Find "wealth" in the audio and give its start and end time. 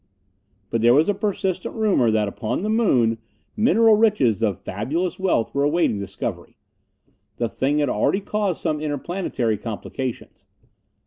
5.19-5.53